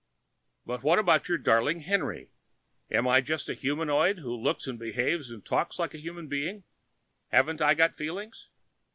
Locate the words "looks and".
4.35-4.79